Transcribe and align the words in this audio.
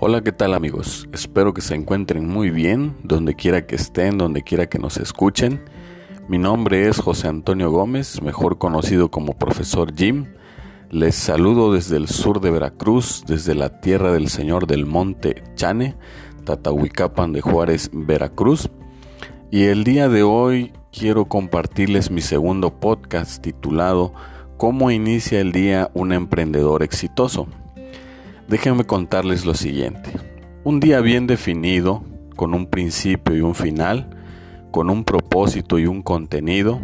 Hola, 0.00 0.22
¿qué 0.22 0.30
tal 0.30 0.54
amigos? 0.54 1.08
Espero 1.12 1.52
que 1.52 1.60
se 1.60 1.74
encuentren 1.74 2.28
muy 2.28 2.50
bien, 2.50 2.94
donde 3.02 3.34
quiera 3.34 3.66
que 3.66 3.74
estén, 3.74 4.16
donde 4.16 4.44
quiera 4.44 4.68
que 4.68 4.78
nos 4.78 4.96
escuchen. 4.96 5.60
Mi 6.28 6.38
nombre 6.38 6.86
es 6.88 7.00
José 7.00 7.26
Antonio 7.26 7.72
Gómez, 7.72 8.22
mejor 8.22 8.58
conocido 8.58 9.10
como 9.10 9.36
Profesor 9.36 9.92
Jim. 9.92 10.26
Les 10.88 11.16
saludo 11.16 11.72
desde 11.72 11.96
el 11.96 12.06
sur 12.06 12.40
de 12.40 12.52
Veracruz, 12.52 13.24
desde 13.26 13.56
la 13.56 13.80
tierra 13.80 14.12
del 14.12 14.28
Señor 14.28 14.68
del 14.68 14.86
Monte 14.86 15.42
Chane, 15.56 15.96
Tatahuicapan 16.44 17.32
de 17.32 17.40
Juárez, 17.40 17.90
Veracruz. 17.92 18.70
Y 19.50 19.64
el 19.64 19.82
día 19.82 20.08
de 20.08 20.22
hoy 20.22 20.72
quiero 20.92 21.24
compartirles 21.24 22.12
mi 22.12 22.20
segundo 22.20 22.78
podcast 22.78 23.42
titulado 23.42 24.14
¿Cómo 24.58 24.92
inicia 24.92 25.40
el 25.40 25.50
día 25.50 25.90
un 25.92 26.12
emprendedor 26.12 26.84
exitoso? 26.84 27.48
Déjenme 28.48 28.84
contarles 28.84 29.44
lo 29.44 29.52
siguiente. 29.52 30.10
Un 30.64 30.80
día 30.80 31.02
bien 31.02 31.26
definido, 31.26 32.02
con 32.34 32.54
un 32.54 32.66
principio 32.66 33.36
y 33.36 33.42
un 33.42 33.54
final, 33.54 34.08
con 34.70 34.88
un 34.88 35.04
propósito 35.04 35.78
y 35.78 35.86
un 35.86 36.00
contenido, 36.00 36.80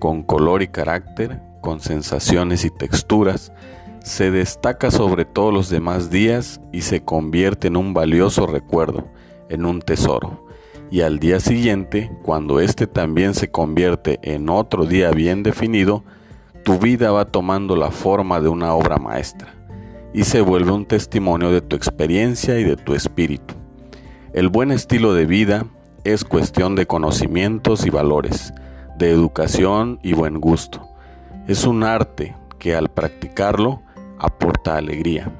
con 0.00 0.24
color 0.24 0.62
y 0.62 0.66
carácter, 0.66 1.40
con 1.60 1.78
sensaciones 1.78 2.64
y 2.64 2.70
texturas, 2.70 3.52
se 4.02 4.32
destaca 4.32 4.90
sobre 4.90 5.24
todos 5.24 5.54
los 5.54 5.70
demás 5.70 6.10
días 6.10 6.60
y 6.72 6.80
se 6.80 7.04
convierte 7.04 7.68
en 7.68 7.76
un 7.76 7.94
valioso 7.94 8.48
recuerdo, 8.48 9.06
en 9.48 9.66
un 9.66 9.82
tesoro. 9.82 10.48
Y 10.90 11.02
al 11.02 11.20
día 11.20 11.38
siguiente, 11.38 12.10
cuando 12.24 12.58
éste 12.58 12.88
también 12.88 13.34
se 13.34 13.52
convierte 13.52 14.18
en 14.22 14.48
otro 14.48 14.84
día 14.84 15.12
bien 15.12 15.44
definido, 15.44 16.02
tu 16.64 16.80
vida 16.80 17.12
va 17.12 17.26
tomando 17.26 17.76
la 17.76 17.92
forma 17.92 18.40
de 18.40 18.48
una 18.48 18.74
obra 18.74 18.96
maestra 18.96 19.63
y 20.14 20.22
se 20.22 20.40
vuelve 20.40 20.70
un 20.70 20.86
testimonio 20.86 21.50
de 21.50 21.60
tu 21.60 21.74
experiencia 21.74 22.58
y 22.60 22.64
de 22.64 22.76
tu 22.76 22.94
espíritu. 22.94 23.54
El 24.32 24.48
buen 24.48 24.70
estilo 24.70 25.12
de 25.12 25.26
vida 25.26 25.66
es 26.04 26.24
cuestión 26.24 26.76
de 26.76 26.86
conocimientos 26.86 27.84
y 27.84 27.90
valores, 27.90 28.54
de 28.96 29.10
educación 29.10 29.98
y 30.02 30.12
buen 30.12 30.40
gusto. 30.40 30.88
Es 31.48 31.64
un 31.64 31.82
arte 31.82 32.36
que 32.60 32.76
al 32.76 32.90
practicarlo 32.90 33.82
aporta 34.18 34.76
alegría. 34.76 35.32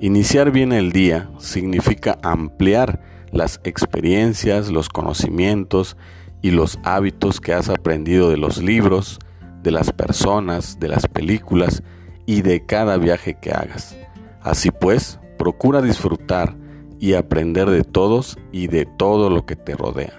Iniciar 0.00 0.52
bien 0.52 0.72
el 0.72 0.92
día 0.92 1.28
significa 1.38 2.18
ampliar 2.22 3.00
las 3.32 3.60
experiencias, 3.64 4.70
los 4.70 4.88
conocimientos 4.88 5.96
y 6.40 6.52
los 6.52 6.78
hábitos 6.84 7.40
que 7.40 7.52
has 7.52 7.68
aprendido 7.68 8.30
de 8.30 8.36
los 8.36 8.62
libros, 8.62 9.18
de 9.64 9.72
las 9.72 9.92
personas, 9.92 10.78
de 10.78 10.86
las 10.86 11.08
películas 11.08 11.82
y 12.28 12.42
de 12.42 12.66
cada 12.66 12.98
viaje 12.98 13.38
que 13.40 13.52
hagas. 13.52 13.96
Así 14.42 14.70
pues, 14.70 15.18
procura 15.38 15.80
disfrutar 15.80 16.54
y 17.00 17.14
aprender 17.14 17.70
de 17.70 17.84
todos 17.84 18.36
y 18.52 18.66
de 18.66 18.84
todo 18.84 19.30
lo 19.30 19.46
que 19.46 19.56
te 19.56 19.74
rodea. 19.74 20.12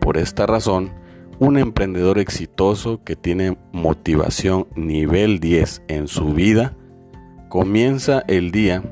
Por 0.00 0.16
esta 0.16 0.46
razón, 0.46 0.90
un 1.40 1.58
emprendedor 1.58 2.18
exitoso 2.18 3.04
que 3.04 3.16
tiene 3.16 3.58
motivación 3.70 4.66
nivel 4.76 5.40
10 5.40 5.82
en 5.88 6.08
su 6.08 6.32
vida, 6.32 6.74
comienza 7.50 8.24
el 8.26 8.50
día 8.50 8.82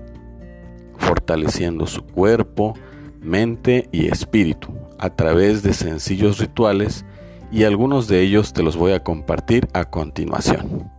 fortaleciendo 0.99 1.87
su 1.87 2.05
cuerpo, 2.05 2.75
mente 3.23 3.89
y 3.91 4.09
espíritu 4.09 4.75
a 4.99 5.09
través 5.09 5.63
de 5.63 5.73
sencillos 5.73 6.41
rituales 6.41 7.07
y 7.51 7.65
algunos 7.65 8.07
de 8.07 8.21
ellos 8.21 8.53
te 8.53 8.63
los 8.63 8.77
voy 8.77 8.93
a 8.93 9.03
compartir 9.03 9.67
a 9.73 9.87
continuación. 9.87 10.95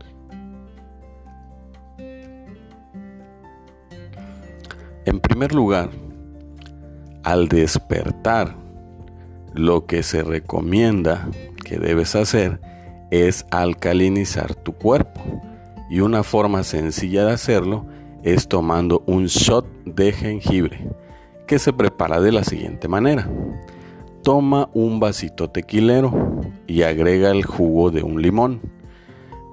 Primer 5.37 5.53
lugar, 5.53 5.92
al 7.21 7.48
despertar, 7.48 8.55
lo 9.53 9.86
que 9.86 10.02
se 10.02 10.23
recomienda 10.23 11.30
que 11.64 11.77
debes 11.77 12.15
hacer 12.15 12.59
es 13.11 13.45
alcalinizar 13.52 14.55
tu 14.55 14.73
cuerpo. 14.73 15.21
Y 15.92 15.99
una 15.99 16.23
forma 16.23 16.64
sencilla 16.64 17.23
de 17.23 17.33
hacerlo 17.33 17.86
es 18.23 18.48
tomando 18.48 19.03
un 19.05 19.27
shot 19.27 19.67
de 19.86 20.11
jengibre, 20.11 20.89
que 21.45 21.59
se 21.59 21.71
prepara 21.71 22.19
de 22.19 22.31
la 22.31 22.43
siguiente 22.43 22.87
manera. 22.87 23.30
Toma 24.23 24.71
un 24.73 24.99
vasito 24.99 25.52
tequilero 25.52 26.42
y 26.65 26.81
agrega 26.81 27.30
el 27.30 27.45
jugo 27.45 27.92
de 27.92 28.02
un 28.02 28.23
limón, 28.23 28.59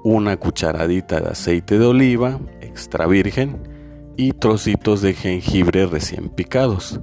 una 0.02 0.38
cucharadita 0.38 1.20
de 1.20 1.28
aceite 1.28 1.78
de 1.78 1.84
oliva 1.84 2.40
extra 2.62 3.06
virgen, 3.06 3.73
y 4.16 4.32
trocitos 4.32 5.00
de 5.02 5.14
jengibre 5.14 5.86
recién 5.86 6.28
picados. 6.28 7.00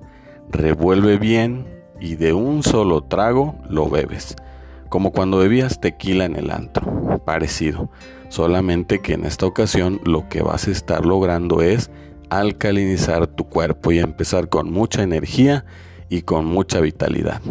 Revuelve 0.49 1.17
bien 1.17 1.67
y 1.99 2.15
de 2.15 2.33
un 2.33 2.63
solo 2.63 3.01
trago 3.01 3.55
lo 3.69 3.89
bebes, 3.89 4.35
como 4.89 5.11
cuando 5.11 5.37
bebías 5.37 5.79
tequila 5.79 6.25
en 6.25 6.35
el 6.35 6.51
antro, 6.51 7.21
parecido, 7.25 7.89
solamente 8.29 8.99
que 8.99 9.13
en 9.13 9.25
esta 9.25 9.45
ocasión 9.45 10.01
lo 10.03 10.27
que 10.27 10.41
vas 10.41 10.67
a 10.67 10.71
estar 10.71 11.05
logrando 11.05 11.61
es 11.61 11.91
alcalinizar 12.29 13.27
tu 13.27 13.49
cuerpo 13.49 13.91
y 13.91 13.99
empezar 13.99 14.49
con 14.49 14.71
mucha 14.71 15.03
energía 15.03 15.65
y 16.09 16.23
con 16.23 16.45
mucha 16.45 16.79
vitalidad. 16.79 17.41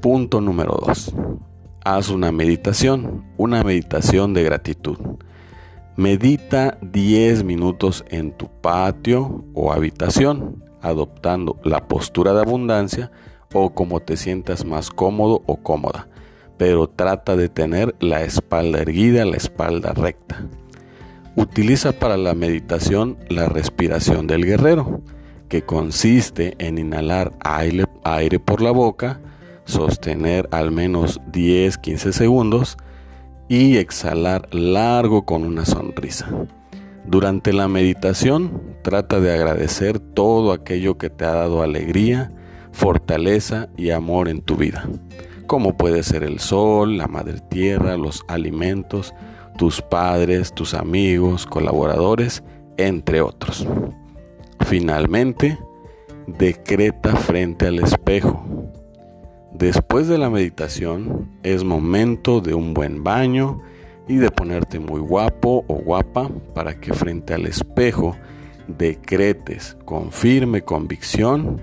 Punto 0.00 0.40
número 0.40 0.80
2. 0.84 1.14
Haz 1.84 2.08
una 2.10 2.32
meditación, 2.32 3.24
una 3.36 3.62
meditación 3.62 4.34
de 4.34 4.42
gratitud. 4.42 4.98
Medita 5.96 6.78
10 6.80 7.44
minutos 7.44 8.02
en 8.08 8.32
tu 8.32 8.48
patio 8.48 9.44
o 9.52 9.72
habitación, 9.72 10.64
adoptando 10.80 11.60
la 11.64 11.86
postura 11.86 12.32
de 12.32 12.40
abundancia 12.40 13.10
o 13.52 13.74
como 13.74 14.00
te 14.00 14.16
sientas 14.16 14.64
más 14.64 14.88
cómodo 14.88 15.42
o 15.44 15.56
cómoda, 15.58 16.08
pero 16.56 16.88
trata 16.88 17.36
de 17.36 17.50
tener 17.50 17.94
la 18.00 18.22
espalda 18.22 18.80
erguida, 18.80 19.26
la 19.26 19.36
espalda 19.36 19.92
recta. 19.92 20.46
Utiliza 21.36 21.92
para 21.92 22.16
la 22.16 22.32
meditación 22.32 23.18
la 23.28 23.50
respiración 23.50 24.26
del 24.26 24.46
guerrero, 24.46 25.02
que 25.50 25.60
consiste 25.60 26.54
en 26.56 26.78
inhalar 26.78 27.34
aire, 27.44 28.38
por 28.38 28.62
la 28.62 28.70
boca, 28.70 29.20
sostener 29.66 30.48
al 30.52 30.70
menos 30.70 31.20
10-15 31.32 32.12
segundos, 32.12 32.78
y 33.52 33.76
exhalar 33.76 34.48
largo 34.54 35.26
con 35.26 35.44
una 35.44 35.66
sonrisa. 35.66 36.26
Durante 37.04 37.52
la 37.52 37.68
meditación 37.68 38.62
trata 38.80 39.20
de 39.20 39.30
agradecer 39.30 39.98
todo 39.98 40.52
aquello 40.52 40.96
que 40.96 41.10
te 41.10 41.26
ha 41.26 41.34
dado 41.34 41.62
alegría, 41.62 42.32
fortaleza 42.72 43.68
y 43.76 43.90
amor 43.90 44.30
en 44.30 44.40
tu 44.40 44.56
vida, 44.56 44.88
como 45.46 45.76
puede 45.76 46.02
ser 46.02 46.22
el 46.22 46.38
sol, 46.38 46.96
la 46.96 47.08
madre 47.08 47.40
tierra, 47.50 47.98
los 47.98 48.24
alimentos, 48.26 49.12
tus 49.58 49.82
padres, 49.82 50.54
tus 50.54 50.72
amigos, 50.72 51.44
colaboradores, 51.44 52.42
entre 52.78 53.20
otros. 53.20 53.66
Finalmente, 54.60 55.58
decreta 56.26 57.16
frente 57.16 57.66
al 57.66 57.80
espejo 57.80 58.46
Después 59.54 60.08
de 60.08 60.18
la 60.18 60.30
meditación 60.30 61.28
es 61.42 61.62
momento 61.62 62.40
de 62.40 62.54
un 62.54 62.74
buen 62.74 63.04
baño 63.04 63.60
y 64.08 64.16
de 64.16 64.30
ponerte 64.30 64.78
muy 64.78 65.00
guapo 65.00 65.64
o 65.68 65.74
guapa 65.74 66.30
para 66.54 66.80
que 66.80 66.92
frente 66.92 67.34
al 67.34 67.46
espejo 67.46 68.16
decretes 68.66 69.76
con 69.84 70.10
firme 70.10 70.62
convicción 70.62 71.60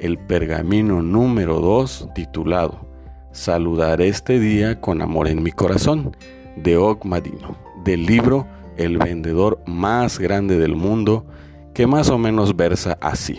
el 0.00 0.18
pergamino 0.18 1.00
número 1.02 1.60
2 1.60 2.10
titulado 2.14 2.88
Saludaré 3.32 4.08
este 4.08 4.40
día 4.40 4.80
con 4.80 5.00
amor 5.00 5.28
en 5.28 5.42
mi 5.42 5.52
corazón 5.52 6.16
de 6.56 6.76
Og 6.76 7.04
Madino, 7.04 7.56
del 7.84 8.04
libro 8.04 8.46
El 8.76 8.98
vendedor 8.98 9.60
más 9.66 10.18
grande 10.18 10.58
del 10.58 10.74
mundo, 10.74 11.24
que 11.72 11.86
más 11.86 12.10
o 12.10 12.18
menos 12.18 12.56
versa 12.56 12.98
así. 13.00 13.36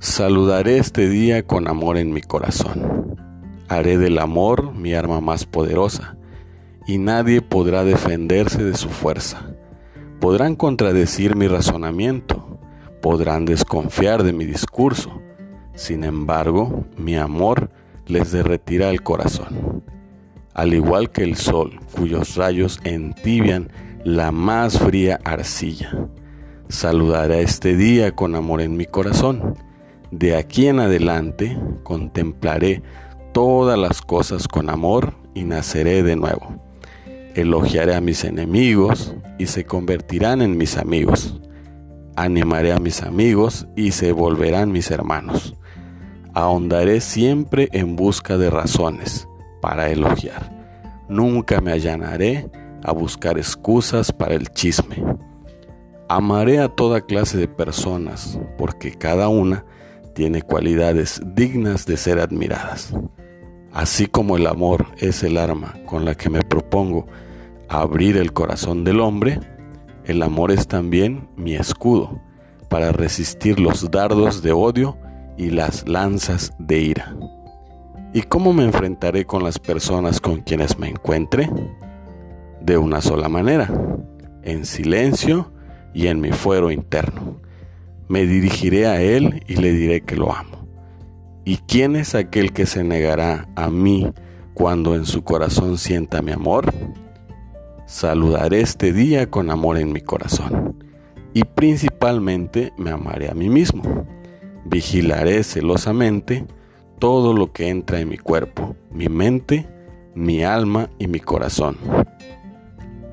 Saludaré 0.00 0.78
este 0.78 1.08
día 1.08 1.42
con 1.42 1.66
amor 1.66 1.98
en 1.98 2.12
mi 2.12 2.20
corazón. 2.20 3.16
Haré 3.68 3.98
del 3.98 4.20
amor 4.20 4.72
mi 4.72 4.94
arma 4.94 5.20
más 5.20 5.44
poderosa, 5.44 6.16
y 6.86 6.98
nadie 6.98 7.42
podrá 7.42 7.82
defenderse 7.82 8.62
de 8.62 8.76
su 8.76 8.90
fuerza. 8.90 9.56
Podrán 10.20 10.54
contradecir 10.54 11.34
mi 11.34 11.48
razonamiento, 11.48 12.60
podrán 13.02 13.44
desconfiar 13.44 14.22
de 14.22 14.32
mi 14.32 14.44
discurso. 14.44 15.20
Sin 15.74 16.04
embargo, 16.04 16.84
mi 16.96 17.16
amor 17.16 17.68
les 18.06 18.30
derretirá 18.30 18.90
el 18.90 19.02
corazón. 19.02 19.82
Al 20.54 20.74
igual 20.74 21.10
que 21.10 21.24
el 21.24 21.34
sol, 21.34 21.80
cuyos 21.90 22.36
rayos 22.36 22.78
entibian 22.84 23.72
la 24.04 24.30
más 24.30 24.78
fría 24.78 25.18
arcilla. 25.24 26.08
Saludaré 26.68 27.42
este 27.42 27.74
día 27.74 28.14
con 28.14 28.36
amor 28.36 28.60
en 28.60 28.76
mi 28.76 28.86
corazón 28.86 29.54
de 30.10 30.36
aquí 30.36 30.68
en 30.68 30.80
adelante 30.80 31.58
contemplaré 31.82 32.82
todas 33.32 33.78
las 33.78 34.00
cosas 34.00 34.48
con 34.48 34.70
amor 34.70 35.14
y 35.34 35.44
naceré 35.44 36.02
de 36.02 36.16
nuevo. 36.16 36.56
Elogiaré 37.34 37.94
a 37.94 38.00
mis 38.00 38.24
enemigos 38.24 39.14
y 39.38 39.46
se 39.46 39.64
convertirán 39.64 40.42
en 40.42 40.56
mis 40.56 40.76
amigos. 40.76 41.40
Animaré 42.16 42.72
a 42.72 42.78
mis 42.78 43.02
amigos 43.02 43.68
y 43.76 43.92
se 43.92 44.12
volverán 44.12 44.72
mis 44.72 44.90
hermanos. 44.90 45.54
Ahondaré 46.34 47.00
siempre 47.00 47.68
en 47.72 47.94
busca 47.94 48.38
de 48.38 48.50
razones 48.50 49.28
para 49.60 49.90
elogiar. 49.90 50.56
Nunca 51.08 51.60
me 51.60 51.72
allanaré 51.72 52.50
a 52.82 52.92
buscar 52.92 53.38
excusas 53.38 54.10
para 54.12 54.34
el 54.34 54.48
chisme. 54.48 55.04
Amaré 56.08 56.58
a 56.60 56.68
toda 56.68 57.02
clase 57.02 57.36
de 57.36 57.48
personas 57.48 58.38
porque 58.56 58.92
cada 58.92 59.28
una 59.28 59.64
tiene 60.18 60.42
cualidades 60.42 61.20
dignas 61.24 61.86
de 61.86 61.96
ser 61.96 62.18
admiradas. 62.18 62.92
Así 63.72 64.08
como 64.08 64.36
el 64.36 64.48
amor 64.48 64.86
es 64.96 65.22
el 65.22 65.38
arma 65.38 65.74
con 65.86 66.04
la 66.04 66.16
que 66.16 66.28
me 66.28 66.42
propongo 66.42 67.06
abrir 67.68 68.16
el 68.16 68.32
corazón 68.32 68.82
del 68.82 68.98
hombre, 68.98 69.38
el 70.06 70.24
amor 70.24 70.50
es 70.50 70.66
también 70.66 71.28
mi 71.36 71.54
escudo 71.54 72.20
para 72.68 72.90
resistir 72.90 73.60
los 73.60 73.92
dardos 73.92 74.42
de 74.42 74.50
odio 74.50 74.98
y 75.36 75.50
las 75.50 75.86
lanzas 75.86 76.52
de 76.58 76.80
ira. 76.80 77.14
¿Y 78.12 78.22
cómo 78.22 78.52
me 78.52 78.64
enfrentaré 78.64 79.24
con 79.24 79.44
las 79.44 79.60
personas 79.60 80.20
con 80.20 80.40
quienes 80.40 80.80
me 80.80 80.88
encuentre? 80.88 81.48
De 82.60 82.76
una 82.76 83.02
sola 83.02 83.28
manera, 83.28 83.70
en 84.42 84.66
silencio 84.66 85.52
y 85.94 86.08
en 86.08 86.20
mi 86.20 86.32
fuero 86.32 86.72
interno. 86.72 87.47
Me 88.08 88.26
dirigiré 88.26 88.86
a 88.86 89.00
Él 89.02 89.42
y 89.46 89.56
le 89.56 89.72
diré 89.72 90.00
que 90.00 90.16
lo 90.16 90.34
amo. 90.34 90.66
¿Y 91.44 91.58
quién 91.58 91.96
es 91.96 92.14
aquel 92.14 92.52
que 92.52 92.66
se 92.66 92.84
negará 92.84 93.48
a 93.54 93.70
mí 93.70 94.12
cuando 94.54 94.94
en 94.94 95.06
su 95.06 95.24
corazón 95.24 95.78
sienta 95.78 96.22
mi 96.22 96.32
amor? 96.32 96.72
Saludaré 97.86 98.60
este 98.60 98.92
día 98.92 99.30
con 99.30 99.50
amor 99.50 99.78
en 99.78 99.92
mi 99.92 100.00
corazón 100.00 100.76
y 101.32 101.44
principalmente 101.44 102.72
me 102.76 102.90
amaré 102.90 103.30
a 103.30 103.34
mí 103.34 103.48
mismo. 103.48 104.06
Vigilaré 104.64 105.42
celosamente 105.42 106.44
todo 106.98 107.32
lo 107.32 107.52
que 107.52 107.68
entra 107.68 108.00
en 108.00 108.08
mi 108.08 108.18
cuerpo, 108.18 108.76
mi 108.90 109.08
mente, 109.08 109.66
mi 110.14 110.42
alma 110.44 110.90
y 110.98 111.06
mi 111.06 111.20
corazón. 111.20 111.76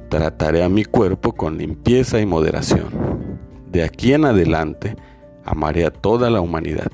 Trataré 0.09 0.63
a 0.63 0.69
mi 0.69 0.85
cuerpo 0.85 1.33
con 1.33 1.57
limpieza 1.57 2.19
y 2.19 2.25
moderación. 2.25 3.14
De 3.75 3.83
aquí 3.83 4.13
en 4.13 4.23
adelante 4.23 4.95
amaré 5.43 5.85
a 5.85 5.91
toda 5.91 6.29
la 6.29 6.39
humanidad. 6.39 6.87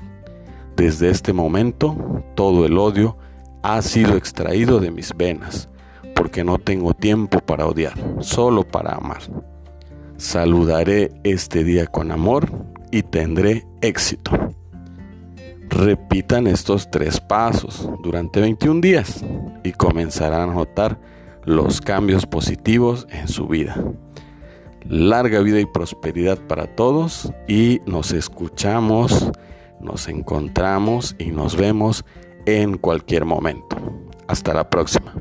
Desde 0.74 1.10
este 1.10 1.32
momento 1.32 2.24
todo 2.34 2.66
el 2.66 2.76
odio 2.76 3.16
ha 3.62 3.80
sido 3.82 4.16
extraído 4.16 4.80
de 4.80 4.90
mis 4.90 5.16
venas 5.16 5.68
porque 6.16 6.42
no 6.42 6.58
tengo 6.58 6.92
tiempo 6.92 7.38
para 7.38 7.68
odiar, 7.68 7.94
solo 8.18 8.64
para 8.64 8.96
amar. 8.96 9.20
Saludaré 10.16 11.12
este 11.22 11.62
día 11.62 11.86
con 11.86 12.10
amor 12.10 12.50
y 12.90 13.04
tendré 13.04 13.64
éxito. 13.80 14.32
Repitan 15.68 16.48
estos 16.48 16.90
tres 16.90 17.20
pasos 17.20 17.88
durante 18.02 18.40
21 18.40 18.80
días 18.80 19.24
y 19.62 19.70
comenzarán 19.70 20.50
a 20.50 20.54
notar 20.54 20.98
los 21.44 21.80
cambios 21.80 22.26
positivos 22.26 23.06
en 23.08 23.28
su 23.28 23.46
vida. 23.46 23.76
Larga 24.88 25.40
vida 25.40 25.60
y 25.60 25.66
prosperidad 25.66 26.38
para 26.46 26.74
todos 26.74 27.32
y 27.48 27.80
nos 27.86 28.12
escuchamos, 28.12 29.30
nos 29.80 30.08
encontramos 30.08 31.14
y 31.18 31.30
nos 31.30 31.56
vemos 31.56 32.04
en 32.46 32.78
cualquier 32.78 33.24
momento. 33.24 33.76
Hasta 34.26 34.54
la 34.54 34.68
próxima. 34.68 35.14